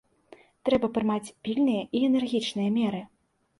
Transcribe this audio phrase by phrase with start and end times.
[0.69, 3.07] Трэба прымаць пільныя і энергічныя меры.